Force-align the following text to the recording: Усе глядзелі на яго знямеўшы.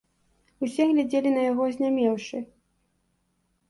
Усе 0.67 0.87
глядзелі 0.93 1.35
на 1.37 1.41
яго 1.51 1.63
знямеўшы. 1.79 2.37